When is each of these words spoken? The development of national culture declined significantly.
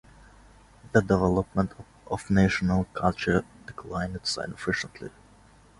The 0.93 1.01
development 1.01 1.73
of 2.07 2.27
national 2.31 2.85
culture 2.85 3.45
declined 3.67 4.17
significantly. 4.23 5.11